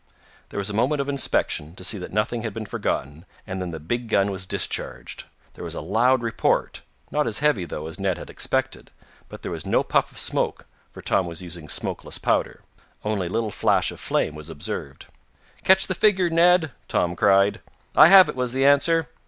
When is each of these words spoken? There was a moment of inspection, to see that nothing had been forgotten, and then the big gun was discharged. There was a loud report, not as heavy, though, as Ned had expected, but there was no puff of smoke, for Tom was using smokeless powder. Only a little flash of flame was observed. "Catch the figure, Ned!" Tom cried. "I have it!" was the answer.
There 0.49 0.57
was 0.57 0.67
a 0.71 0.73
moment 0.73 0.99
of 0.99 1.07
inspection, 1.09 1.75
to 1.75 1.83
see 1.83 1.99
that 1.99 2.11
nothing 2.11 2.41
had 2.41 2.53
been 2.53 2.65
forgotten, 2.65 3.23
and 3.45 3.61
then 3.61 3.69
the 3.69 3.79
big 3.79 4.09
gun 4.09 4.31
was 4.31 4.47
discharged. 4.47 5.25
There 5.53 5.63
was 5.63 5.75
a 5.75 5.79
loud 5.79 6.23
report, 6.23 6.81
not 7.11 7.27
as 7.27 7.37
heavy, 7.37 7.65
though, 7.65 7.85
as 7.85 7.99
Ned 7.99 8.17
had 8.17 8.27
expected, 8.27 8.89
but 9.29 9.43
there 9.43 9.51
was 9.51 9.63
no 9.63 9.83
puff 9.83 10.11
of 10.11 10.17
smoke, 10.17 10.65
for 10.91 11.03
Tom 11.03 11.27
was 11.27 11.43
using 11.43 11.69
smokeless 11.69 12.17
powder. 12.17 12.61
Only 13.05 13.27
a 13.27 13.29
little 13.29 13.51
flash 13.51 13.91
of 13.91 13.99
flame 13.99 14.33
was 14.33 14.49
observed. 14.49 15.05
"Catch 15.63 15.85
the 15.85 15.93
figure, 15.93 16.31
Ned!" 16.31 16.71
Tom 16.87 17.15
cried. 17.15 17.61
"I 17.95 18.07
have 18.07 18.27
it!" 18.27 18.35
was 18.35 18.53
the 18.53 18.65
answer. 18.65 19.07